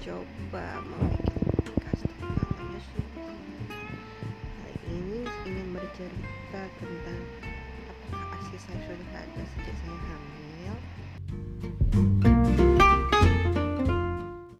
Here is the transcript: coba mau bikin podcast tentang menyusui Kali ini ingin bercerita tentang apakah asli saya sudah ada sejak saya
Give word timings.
coba 0.00 0.80
mau 0.88 1.12
bikin 1.12 1.44
podcast 1.60 2.08
tentang 2.08 2.48
menyusui 2.56 3.04
Kali 4.48 4.74
ini 4.88 5.28
ingin 5.44 5.76
bercerita 5.76 6.62
tentang 6.80 7.20
apakah 7.84 8.24
asli 8.40 8.56
saya 8.64 8.80
sudah 8.88 9.08
ada 9.12 9.42
sejak 9.44 9.76
saya 9.76 9.89